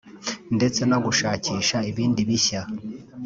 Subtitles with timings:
[0.57, 2.61] ndetse no gushakisha ibindi bishya